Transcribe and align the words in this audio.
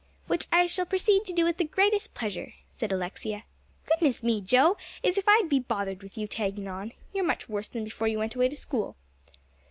"Which 0.25 0.47
I 0.51 0.65
shall 0.65 0.87
proceed 0.87 1.25
to 1.25 1.31
do 1.31 1.45
with 1.45 1.57
the 1.57 1.63
greatest 1.63 2.15
pleasure," 2.15 2.53
said 2.71 2.91
Alexia. 2.91 3.43
"Goodness 3.85 4.23
me! 4.23 4.41
Joe, 4.41 4.75
as 5.03 5.15
if 5.15 5.25
I'd 5.27 5.47
be 5.47 5.59
bothered 5.59 6.01
with 6.01 6.17
you 6.17 6.27
tagging 6.27 6.67
on. 6.67 6.93
You're 7.13 7.23
much 7.23 7.47
worse 7.47 7.67
than 7.67 7.83
before 7.83 8.07
you 8.07 8.17
went 8.17 8.33
away 8.33 8.49
to 8.49 8.57
school." 8.57 8.95